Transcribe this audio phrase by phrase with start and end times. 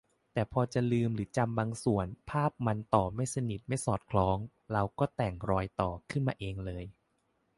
[0.33, 4.37] แต่พอจะลืมหรือจำบางส่วน ภาพมันต่อไม่สนิทไม่สอดคล้อง
[4.71, 6.85] เราก็แต่ง"รอยต่อ"ขึ้นเองเลย